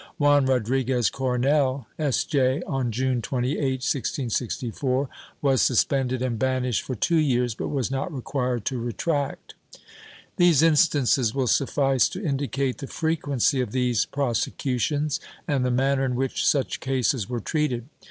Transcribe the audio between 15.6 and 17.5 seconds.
the manner in which such cases were